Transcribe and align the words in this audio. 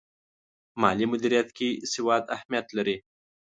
مالي 0.81 1.05
مدیریت 1.11 1.47
کې 1.57 1.69
سواد 1.93 2.23
اهمیت 2.35 2.67
لري. 2.77 2.97